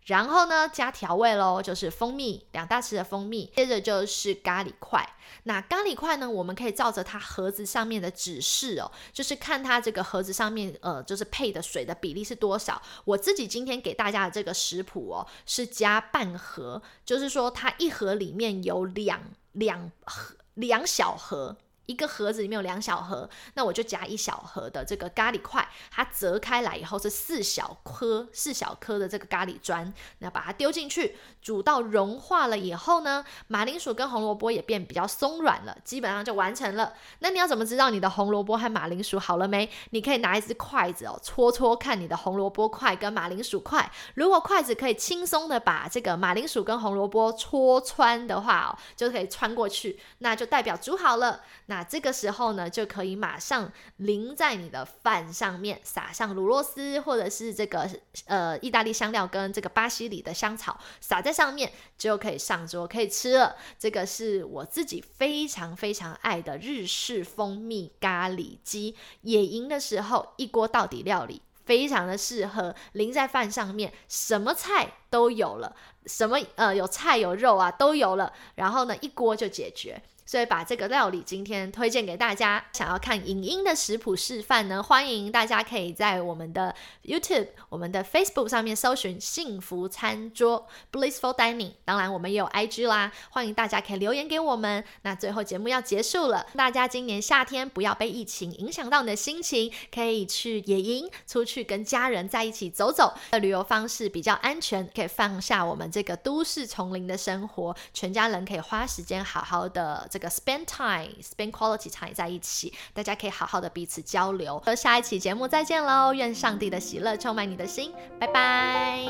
[0.08, 5.08] 然后呢，加调味喽，就是蜂蜜两大匙的蜂蜜，接着就是咖喱块。
[5.44, 12.82] 那咖喱块呢，我们可以照着它盒子上面的指示哦，就是看它这个盒子上面呃，就是配的水的比例是多少。
[13.04, 21.58] 我自己今天给大家的这个食谱哦，是加半盒，就是说它一盒里面有两两盒两小盒。
[21.88, 36.94] 一个盒子里面有两小盒，那我就夹一小盒的这个咖喱块，它折开来以后是四小颗，四小颗的这个咖喱砖，那把它丢进去，煮到融化了以后呢，马铃薯跟红萝卜也变比较松软了，基本上就完成了。
[37.20, 39.70] 那你要怎么知道你的红萝卜和马铃薯好了没？
[39.92, 51.42] 你可以拿一只筷子哦，戳戳看你的红萝卜块跟马铃薯块，如果筷子可以轻松的把这个马铃薯跟红萝卜戳穿的话哦，就可以穿过去，那就代表煮好了。
[51.68, 57.88] 那那这个时候呢，就可以马上淋在你的饭上面，撒上卤肉丝或者是这个
[58.26, 63.56] 呃意大利香料跟这个巴西里的香草，撒在上面就可以上桌可以吃了。
[63.78, 75.76] 这个是我自己非常非常爱的日式蜂蜜咖喱鸡，野营的时候一锅到底料理，非常的适合淋在饭上面，什么菜都有了，
[76.08, 80.02] 什么呃有菜有肉啊都有了，然后呢一锅就解决。
[80.28, 82.64] 所以把这个料理今天推荐给大家。
[82.74, 91.72] 想要看影音的食谱示范呢，欢迎大家可以在我们的 YouTube、我们的 Facebook 上面搜寻“幸福餐桌 ”（Blissful Dining）。
[91.86, 94.84] 当然，我们也有 IG 啦，欢迎大家可以留言给我们。
[95.04, 103.14] 那最后节目要结束了，大家今年夏天不要被疫情影响到你的心情，可以去野营，出去跟家人在一起走走。
[103.32, 110.06] 的旅游方式比较安全，可以放下我们这个都市丛林的生活，全家人可以花时间好好的。
[110.18, 114.58] 这个 spend time, spend quality time 在一起，大家可以好好的彼此交流。
[114.66, 116.12] 和下一期节目再见喽！
[116.12, 119.06] 愿上帝的喜乐充满你的心，拜拜。